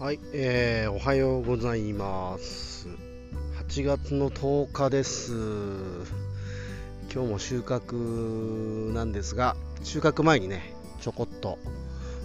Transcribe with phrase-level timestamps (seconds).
[0.00, 2.88] はい、えー、おはようございます。
[3.68, 5.34] 8月の10日です。
[7.12, 11.58] 今日も収穫なんですが、収穫前にね、ちょこっと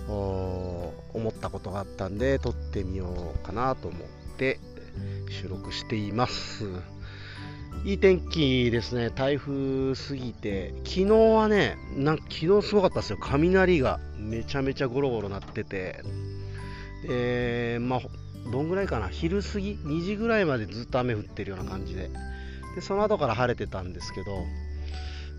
[0.08, 4.02] 思ったことがあったんで、撮ってみようかなと思っ
[4.38, 4.58] て
[5.30, 6.70] 収録しています。
[7.84, 16.02] いい天気ですね、台風過ぎて、昨日はね、なんか昨日すごかったですよ、雷がめちゃめちゃゴロゴロ鳴ってて、
[17.08, 18.02] で、まあ、
[18.52, 22.10] どんぐらいかな、昼過ぎ、2時ぐらいまでずっと雨降ってるような感じで、
[22.76, 24.44] でその後から晴れてたんですけど、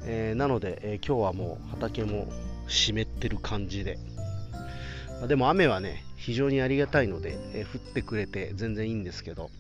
[0.06, 2.28] えーなので、えー今日はもう畑も
[2.68, 3.98] 湿ってる感じで、
[5.20, 9.50] まあでも雨はね、非常にありがたいので、え降ってくれて全然いいんですけど、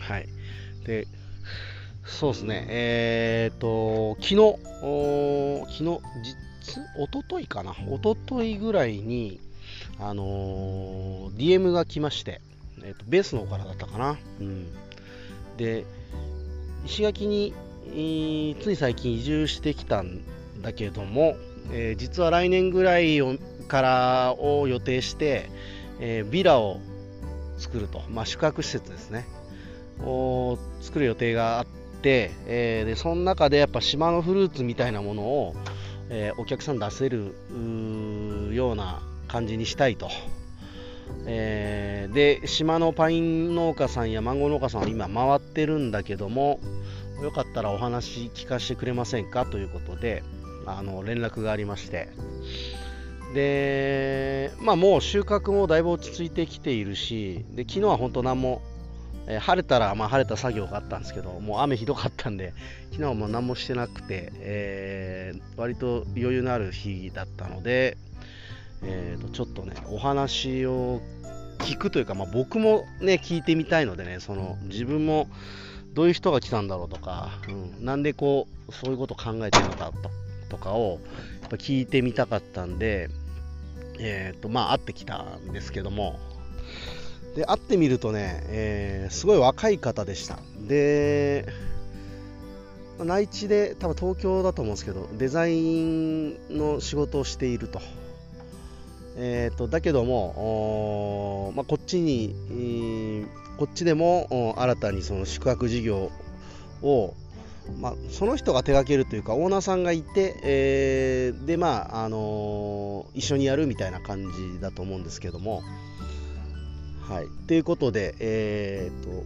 [0.00, 0.28] はい。
[0.84, 1.06] で、
[2.04, 4.36] そうですね、えー、と、昨日、
[4.82, 9.40] おー昨日、実、一昨日かな、一昨日ぐらいに、
[9.98, 12.40] あのー DM が来まして、
[12.82, 14.18] えーと、ベースの方からだったかな。
[14.40, 14.66] うん。
[15.56, 15.84] で、
[16.84, 17.54] 石垣に、
[17.88, 20.20] えーつい最近移住してきたん
[20.62, 21.36] だけども、
[21.72, 23.36] えー実は来年ぐらいを
[23.68, 25.48] からを予定して、
[26.00, 26.80] えービラを
[27.58, 29.26] 作ると、まあ、宿泊施設ですね。
[30.00, 31.66] を作る予定があっ
[32.02, 35.54] て、えーでその中でやっぱ島のフルーツみたいなものを、
[36.10, 37.34] えーお客さん出せる
[38.52, 39.02] ような
[39.34, 40.08] 感じにしたいと、
[41.26, 46.60] えーで島のパイン農家さんやマンゴー農家さんは今回ってるんだけども
[47.20, 50.22] よかったらお話聞かせてくれませんかということで
[50.66, 52.08] あの連絡がありまして。
[53.34, 58.62] でまあもう収穫もだいぶ落ち着いてきているしで昨日は本当何も
[59.26, 62.52] えー晴れたら、まあ、晴れた作業があったんですけど、もう雨ひどかったんで、
[62.90, 67.96] 昨日はもう何もしてなくて、えー割と余裕のある日だったので、
[68.82, 71.00] えーとちょっとね、お話を
[71.58, 75.28] 聞くというか、まあ、僕もね、聞いてみたいのでね、その自分も
[75.94, 80.10] どういう人が来たんだろうとか、うん、なんでこう、そういうことを考えてるのかと
[80.50, 81.00] とかを、
[81.40, 83.08] やっぱ聞いてみたかったんで、
[83.98, 86.18] えーと、まあ、会ってきたんですけども、
[87.34, 90.38] で会ってみるとね、えーすごい若い方でした。
[90.66, 91.46] で
[92.98, 97.80] まあ内地で多分東京だと思うんですけどデザインの仕事をしていると,、
[99.16, 106.10] えーとだけども、まあ、こっちに、えーこっちでも新たにその宿泊事業
[106.82, 107.14] を
[107.80, 115.62] まあ、その人が手掛けるというかオーナーさんがいて、えーでまああのー一緒にやるみたいな感じだと思うんですけども、
[117.08, 119.24] はい、ということで、えー、と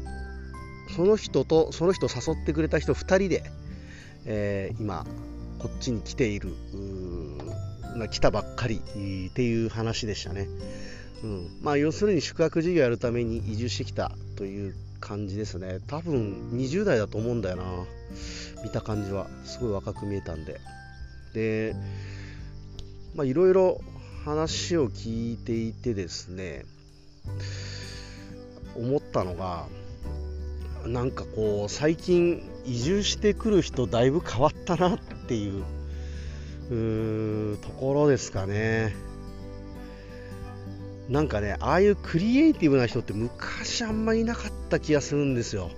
[0.94, 3.42] その人とその人を誘ってくれた人2人で、
[4.26, 5.04] えー今
[5.58, 6.54] こっちに来ている
[8.10, 10.48] 来たばっかりっていう話でしたね、
[11.22, 11.58] うん。
[11.62, 15.78] まあ、要するに宿泊事業やるために移住してきたという感じですね。
[15.86, 17.64] 多分20代だと思うんだよな。
[18.64, 19.28] 見た感じは。
[19.44, 20.60] すごい若く見えたんで。
[21.34, 21.74] で
[23.14, 23.80] まあいろいろ
[24.24, 26.64] 話を聞いていてですね。
[28.76, 29.66] 思ったのが
[30.86, 35.64] なんかこう最近移住してくる人だいぶ変わったなっていう
[36.70, 38.94] うーところですかね
[41.08, 45.70] なんかねああいうクリエイティブな人って昔あんまりいなかった気がするんですよ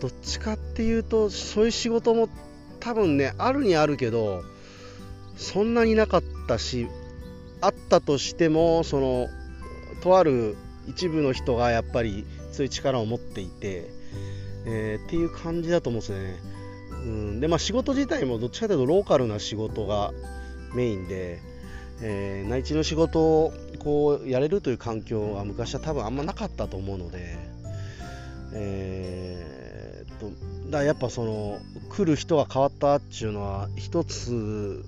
[0.00, 2.28] どっちかっていうとそういう仕事も
[2.80, 4.42] 多分ねあるにあるけど
[5.36, 6.88] そんなになかったし
[7.60, 9.28] あったとしてもその
[10.02, 10.56] とある
[10.88, 13.90] 一部の人がやっぱりそういう力を持っていて、
[14.66, 16.36] えーっていう感じだと思うんですよね。
[17.06, 20.12] うん、でまあ仕事自体もどっちかというとローカルな仕事が
[20.74, 21.40] メインで、
[22.02, 27.38] えー内地の仕事をこうやれるという環境は昔は多分あんまなかったと思うので、
[28.52, 30.30] えーと
[30.70, 31.58] だやっぱその
[31.90, 34.84] 来る人が変わったっていうのは一つ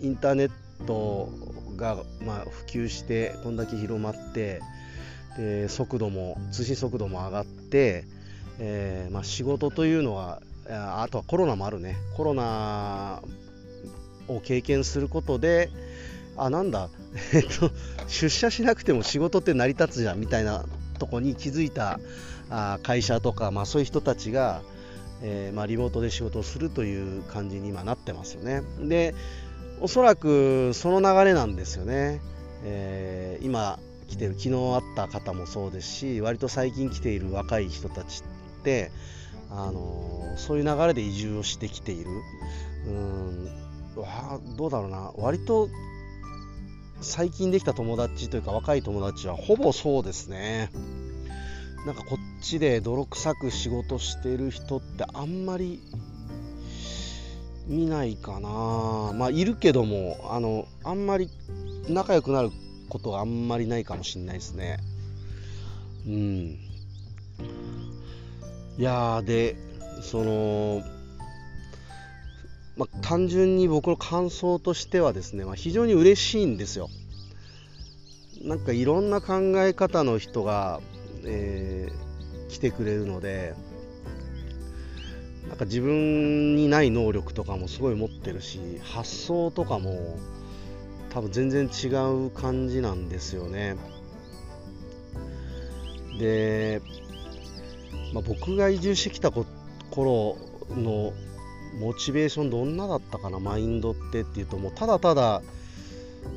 [0.00, 0.50] インターネッ
[0.86, 1.28] ト
[1.76, 4.60] が、まあ、普及してこんだけ広まって
[5.36, 8.04] で速度も通信速度も上がって、
[8.58, 13.22] えーまあ、仕事というのはあとはコロナもあるねコロナ
[14.28, 15.70] を経験することで
[16.36, 16.88] あなんだ、
[18.08, 20.64] 出社しなくても仕事って成り立つじゃんみたいな
[20.98, 22.00] とこに気づいた
[22.50, 24.62] あ会社とか、まあ、そういう人たちが、
[25.22, 28.62] えーまあ、リモートで仕事をするという感じに今なってますよね。
[28.80, 29.14] で
[29.80, 32.20] おそらくその流れなんですよね。
[32.64, 33.78] えー今
[34.08, 38.90] 来てる昨日会った方もそうですし割と最近来ている若い人たちって、
[39.56, 42.10] あのそういう流れで移住をしてきている。
[42.86, 43.46] うん。
[43.96, 45.12] わどうだろうな。
[45.16, 45.68] 割と
[47.00, 50.70] 最近できた友達というか若い友達はほぼそうですね。
[51.86, 55.80] なんかこっちで泥臭く仕事してる人ってあんまり
[57.66, 59.12] 見ないかな。
[59.14, 61.30] まあいるけどもあのあんまり
[61.88, 62.50] 仲良くなる
[62.88, 64.78] ことがあんまりないかもしれないですね。
[66.06, 66.58] うん。
[68.78, 69.56] いやで
[70.02, 70.82] その
[72.76, 76.88] まあ、単純に僕の感想としてはですね、まあ、非常に嬉しいんですよ。
[78.42, 80.80] なんかいろんな考え方の人が、
[81.24, 83.54] えー、来てくれるので
[85.48, 90.18] なんか自分にない能力とかもすごい持ってるし発想とかも
[91.10, 91.86] 多分全然違
[92.26, 93.76] う感じなんですよね。
[96.18, 96.82] で、
[98.14, 100.38] まあ、僕が移住してきた頃
[100.70, 101.12] の
[101.80, 105.42] モチベーションどんなだったかなマインドってっていうともうただただ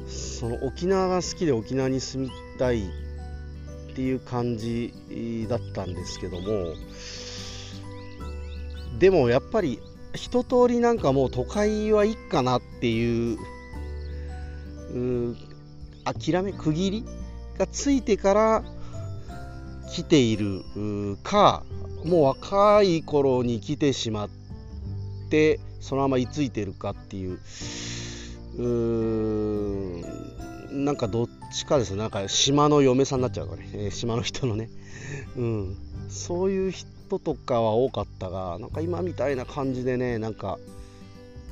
[0.07, 4.91] その沖縄が好きで沖縄に住みたいっていう感じ
[5.47, 6.73] だったんですけども
[8.97, 9.79] でもやっぱり
[10.15, 13.37] 一通りなんかもう都会はいいかなっていう
[16.03, 17.05] 諦め区切り
[17.59, 18.63] がついてから
[19.87, 20.63] 来ている
[21.23, 21.63] か
[22.05, 24.29] もう若い頃に来てしまっ
[25.29, 27.39] てそのまま居ついてるかっていう
[28.57, 30.01] うん
[30.85, 34.69] なんかどっちかですなんか島の嫁さんになっちゃうからね、えー、島の人のね、
[35.37, 35.77] うん、
[36.09, 40.59] そういう人とかは多かったがなんか今みたいな感じでねなんか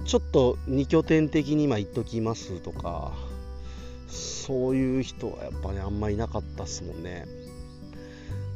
[0.06, 3.14] ちょっと2拠点的に今言っときますとか
[4.08, 7.26] そういう人はやっぱねあんまいなかったっすもんね。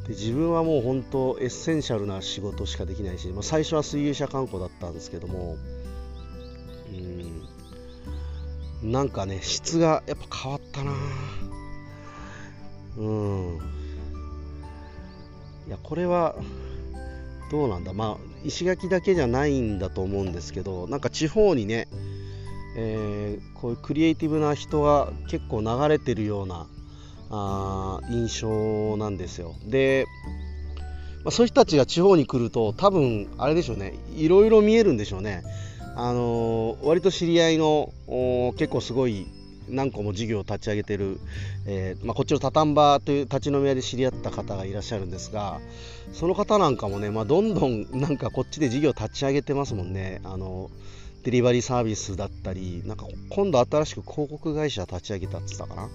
[0.09, 5.55] で自分はもう本当エッセンシャルな仕事しかできないし、まあ、最初は水牛車観光だったんですけども
[6.91, 10.93] うんなんかね質がやっぱ変わったな。
[12.97, 13.59] うん。
[15.67, 16.35] いやこれは
[17.51, 17.93] どうなんだ。
[17.93, 21.87] まあ石垣だけじゃないんだと思うんですけどなんか地方にね、
[22.77, 26.65] えー、こういうクリエイティブな人が結構流れてるような
[27.29, 29.55] あ印象なんですよ。
[29.65, 30.05] で、
[31.23, 33.93] まあ、そういう人たちが地方に来ると多分あれでしょうね。
[34.15, 35.43] いろいろ見えるんでしょうね。
[35.95, 37.91] あのー、割と知り合いの
[38.57, 39.27] 結構すごい
[39.69, 41.19] 何個も事業を立ち上げてる、
[41.65, 45.59] えー、まあ、こっちのタタンバという立ち飲み屋で知り合った方がいらっしゃるんですが
[46.13, 50.21] その方なんかもね、まあ、どんどんなんかこっちで事業立ち上げてますもんね。
[50.23, 50.69] あの
[51.23, 55.89] デリバリーサービスだったりなんか今度新しく広告会社立ち上げたって言ったかな。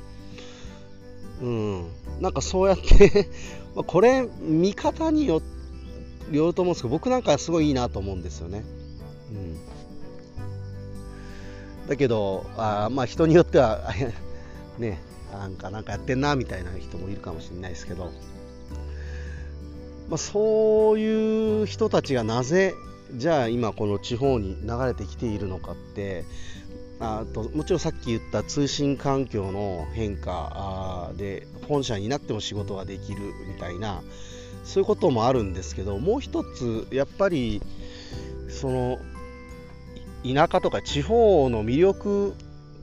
[1.42, 1.88] うん、
[2.20, 3.28] なんかそうやって
[3.74, 5.42] まこれ見方によ
[6.30, 8.64] よると思うんですけど僕なんかすごいいいなと思うんですよね。
[9.30, 9.58] うん、
[11.88, 13.92] だけどあまあ人によっては
[14.78, 15.00] ね
[15.32, 18.12] なんかなんかやってんなみたいな人もいるかもしれないですけど、
[20.08, 22.74] まあ、そういう人たちがなぜ
[23.12, 26.24] じゃあ今この地方に流れてきているのかって
[27.00, 34.02] あともちろんさっき言った通信環境の変化で本社になっても仕事ができるみたいな
[34.64, 37.60] そういうこともあるんですけどもう一つやっぱり
[38.48, 38.98] その
[40.24, 42.34] 田舎とか地方の魅力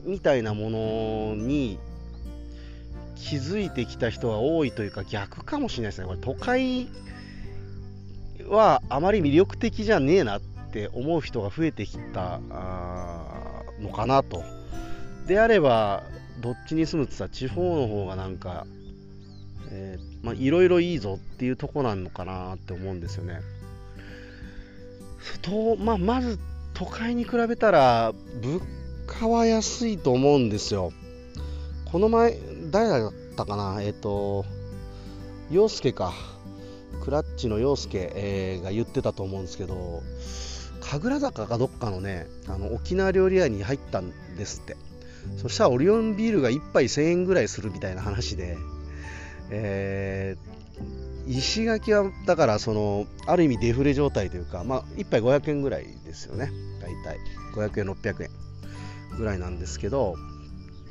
[0.04, 1.78] みたいなものに
[3.16, 6.06] 気づいてきた人が多いというか逆かもしれないですね。
[6.06, 6.88] これ都会
[8.48, 10.40] はあまり魅力的じゃねえなっ
[10.72, 12.40] て思う人が増えてきた
[13.82, 14.42] のかなと。
[15.26, 16.02] であれば、
[16.40, 18.66] どっちに住むってさ、地方の方がなんか、
[20.36, 23.40] いろいろいいぞっていうとこなのかなって思うんですよね。
[25.40, 26.38] とまあ、まず
[26.74, 28.12] 都会に比べたら
[28.42, 28.60] 物
[29.06, 30.92] 価は安いと思うんですよ。
[31.84, 32.38] この前、
[32.70, 33.82] 誰だったかな？
[33.82, 34.44] えっ、ー、と、
[35.50, 36.12] 洋介か。
[37.02, 40.02] クラッチの洋介、えー、が言ってたと思うんですけど、
[40.82, 44.76] 神楽坂かどっかのねあの沖縄料理屋に入ったんですって。
[45.36, 48.58] そしたらオリオンビールが1杯1000円ぐらいするみたいな話で、
[49.50, 56.50] えー、石垣はだからそのある意味デフレ状態というか、まあ、1杯500円ぐらいですよね。
[56.80, 57.18] 大体。
[57.54, 58.30] 500円600円
[59.16, 60.16] ぐらいなんですけど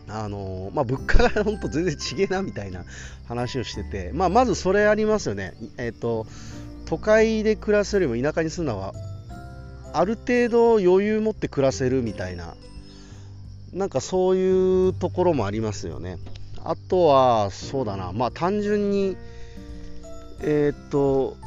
[0.07, 2.83] あのまあ、物価が本当全然違えなみたいな
[3.27, 6.25] 話をしてて、まあ、まずそれありますよね、えーと
[6.86, 8.93] 都会で暮らすよりも田舎に住むのは
[9.93, 12.55] ある程度余裕持って暮らせるみたいな
[13.74, 16.17] なんかそういうところもありますよね。
[16.63, 18.12] あとはそうだな。
[18.12, 19.15] まあ単純に
[20.41, 21.38] えっ、と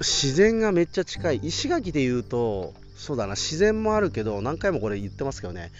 [0.00, 1.36] 自然がめっちゃ近い。
[1.36, 3.34] 石垣でいうとそうだな。
[3.34, 5.70] 自然もあるけど何回もこれ言ってますけどね、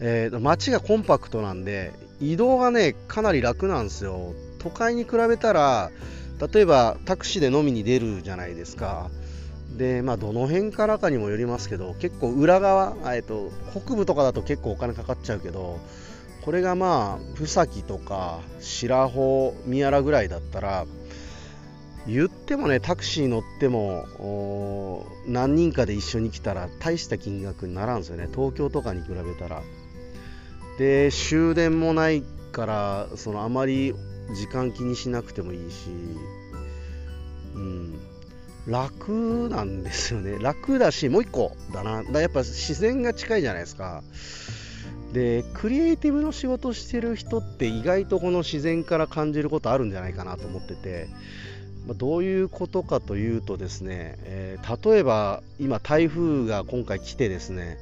[0.00, 4.32] えー、街がコンパクトなんで移動がねかなり楽なんですよ。
[4.60, 5.90] 都会に比べたら
[6.52, 9.10] 例えばタクシーで飲みに出るじゃないですか。
[9.76, 15.80] でまあどの辺からかにもよりますけど結構裏側、えっと、北部とかだと結構お金かかっちゃうけど
[16.42, 20.86] これがまあふさきとか白穂宮原ぐらいだったら
[22.06, 28.28] 言ってもねタクシー乗っても何人かで一緒に来たら大した金額にならんですよね。
[28.30, 29.62] 東京とかに比べたら。
[30.78, 33.94] で終電もないからそのあまり
[34.34, 35.88] 時間気にしなくてもいいし、
[37.54, 38.00] うん、
[38.66, 40.38] 楽なんですよね。
[40.38, 42.02] 楽だしもう一個だな。
[42.02, 44.02] だやっぱ自然が近いじゃないですか。
[45.12, 51.08] でクリエイティブの仕事してる人って意外とこの自然から感じることあるんじゃないかなと思ってて。
[51.86, 57.76] まあ、どういうことかというとですね、えー、例えば今台風が今回来てですね、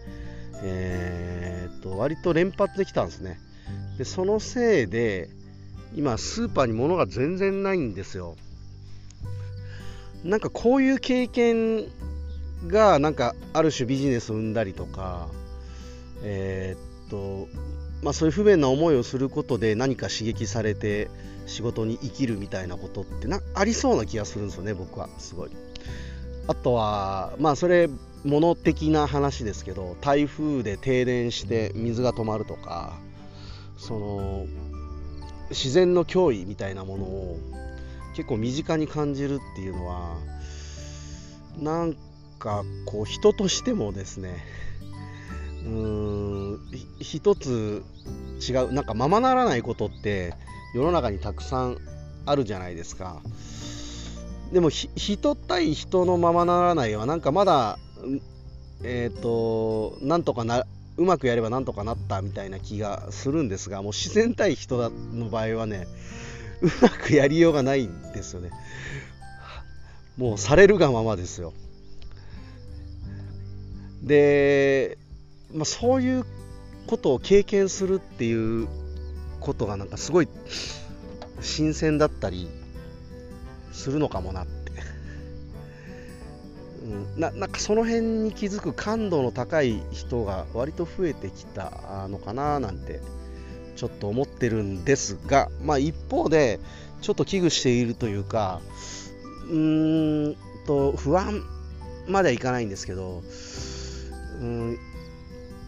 [0.64, 3.38] えー、と割と連発できたんですね。
[3.98, 5.28] でそのせいで
[5.94, 8.36] 今スーパーに物が全然ないんですよ。
[10.24, 11.86] なんかこういう経験
[12.66, 15.28] がなんかある種ビジネスを生んだりとか
[16.22, 17.48] えー、っと
[18.02, 21.08] まあそういう不便な思いをすることで何か刺激されて
[21.46, 25.08] 仕事に生きるみたいなことってなありそうな気がするんですよね僕は。
[25.18, 25.50] すごい。
[26.48, 27.88] あとはまあそれ
[28.24, 32.98] 物的な話ですけど台風で停電して水が止まるとか
[33.76, 34.46] その
[35.50, 37.38] 自然の脅威みたいなものを
[38.14, 40.16] 結構身近に感じるっていうのは
[41.58, 41.96] なん
[42.38, 44.44] かこう人としてもですね
[45.64, 46.60] うーん
[47.00, 47.82] 一つ
[48.48, 50.34] 違うなんかままならないことって
[50.74, 51.78] 世の中にたくさん
[52.26, 53.20] あるじゃないですか。
[54.52, 57.78] でも人対人のままならないはなんかまだ
[58.84, 60.64] えっ、ー、となんとかな
[60.98, 65.86] うまくやればなんとかなったみたいな気がするんですがもう自然対人の場合はね
[66.62, 68.50] うまくやりようがないんですよね。
[70.16, 71.52] もうされるがままですよ。
[74.02, 74.98] で、
[75.52, 76.24] まあ、そういう
[76.86, 78.68] ことを経験するっていう
[79.40, 80.28] ことがなんかすごい
[81.40, 82.48] 新鮮だったり
[83.72, 84.72] するのかもなって、
[86.84, 93.00] うん、ななんかその辺に気づく感度の高い人が割と増えてきたのかななんて
[93.76, 96.60] ちょっと思ってるんですが、まあ、一方で
[97.00, 98.60] ちょっと危惧しているというか
[99.48, 100.36] うーん
[100.66, 101.42] と不安
[102.06, 103.22] まではいかないんですけど
[104.40, 104.78] うん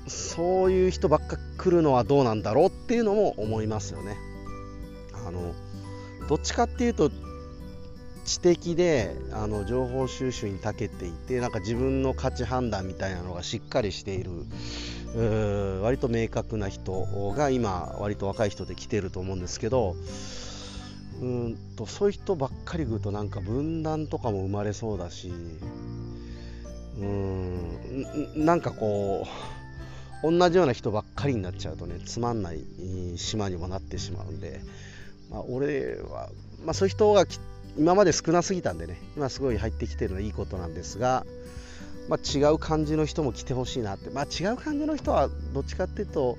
[0.07, 4.19] そういう人ばっか来るのはどうなんだろうっていうのも思いますよね。
[5.27, 5.55] あの
[6.29, 7.11] どっちかっていうと
[8.25, 14.31] 知的であの情報収集に長けていてなんか自分の価値判断みたいなのがしっかりしている
[15.83, 19.95] 割と明確な人が今割と若い人で来てると思うんですけど
[21.21, 25.33] うんとそういう人ばっかり来るとなんか分断とかも生まれそうだし
[26.99, 29.27] うんなんかこ
[30.25, 32.65] う同じような人ばっかりになっちゃうとねつまんない
[33.17, 34.61] 島にもなってしまうんで、
[35.31, 36.31] まあ、俺は、
[36.65, 37.27] まあ、そういう人が
[37.77, 41.27] 今まで少なすぎたんでね今すごい入ってきてるのはいいことなんですが、
[42.09, 46.39] まあ、違う感じの人も来てほしいなって、まあ、違う感じの人はどっちかっていうと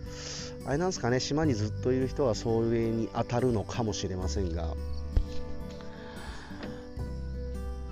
[0.65, 4.73] あれなんですかね島にずっといる人はそれに当たるのかもしれませんが。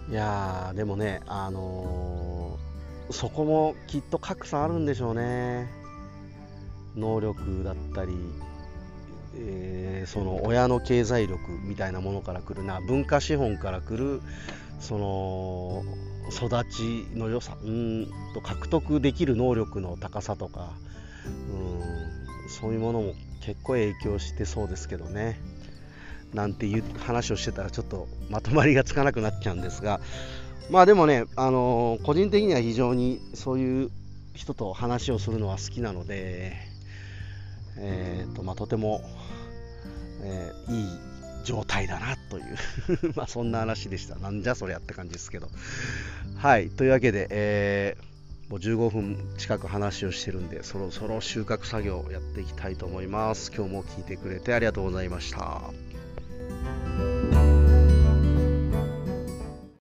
[0.09, 5.83] いやーでもねあのー、そこもきっと格差あるんでしょうね。
[6.95, 8.13] 能力だったり、
[9.35, 14.21] えー、その親の経済力みたいなものからくるな文化資本からくる
[14.79, 15.83] その
[16.29, 20.73] 育ちの良さうんと獲得できる能力の高さとか
[21.25, 25.39] うんそういうものも結構影響してそうですけどね。
[26.33, 30.01] なんていう話をしてたらちょっとまとまりがつかなくなっちゃうんですが
[30.69, 33.91] まあでもね、あの、個人的には非常にそういう
[34.33, 36.53] 人と話をするのは好きなので、
[37.77, 39.01] えーとまあ、とても、
[40.21, 40.87] えー、いい
[41.43, 44.15] 状態だなという まあそんな話でした。
[44.15, 45.49] なんじゃそりゃって感じですけど。
[46.37, 53.51] はい、というわけで、えー、もう15分近く話をしてるんで、そろそろ収穫作業をやっていきたいと思います。
[53.55, 55.92] 今日も聞いてくれてありがとうございました。